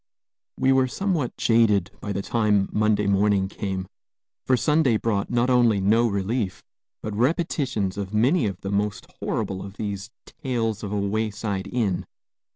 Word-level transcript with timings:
We 0.59 0.71
were 0.71 0.87
somewhat 0.87 1.37
jaded 1.37 1.91
by 2.01 2.11
the 2.11 2.23
time 2.23 2.69
Monday 2.71 3.05
morning 3.05 3.47
came, 3.47 3.85
for 4.47 4.57
Sunday 4.57 4.97
brought 4.97 5.29
not 5.29 5.51
only 5.51 5.79
no 5.79 6.07
relief, 6.07 6.63
but 7.03 7.13
repetitions 7.15 7.99
of 7.99 8.11
many 8.11 8.47
of 8.47 8.61
the 8.61 8.71
most 8.71 9.05
horrible 9.19 9.61
of 9.63 9.77
these 9.77 10.09
"tales 10.25 10.81
of 10.81 10.91
a 10.91 10.97
wayside 10.99 11.67
inn." 11.71 12.07